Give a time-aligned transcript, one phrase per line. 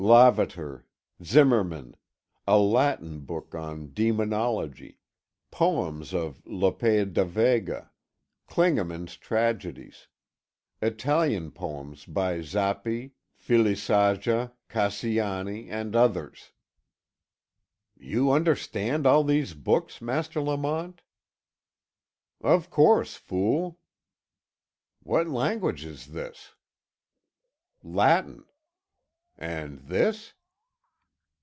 [0.07, 0.83] Lavater,
[1.23, 1.93] Zimmermann,
[2.47, 4.97] a Latin book on Demonology,
[5.51, 6.79] poems of Lope
[7.11, 7.91] da Vega,
[8.47, 10.07] Klingemann's tragedies,
[10.81, 16.51] Italian poems by Zappi, Filicaja, Cassiani, and others.
[17.95, 21.03] "You understand all these books, Master Lamont?"
[22.41, 23.77] "Of course, fool."
[25.03, 26.55] "What language is this?"
[27.83, 28.45] "Latin."
[29.37, 30.33] "And this?"